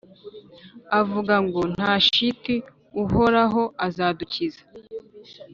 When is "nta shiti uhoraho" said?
1.75-3.63